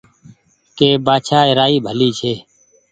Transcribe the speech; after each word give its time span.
ڪي 0.77 0.89
بآڇآ 1.05 1.39
رآئي 1.57 1.77
ڀلي 1.85 2.09
ڇي 2.19 2.33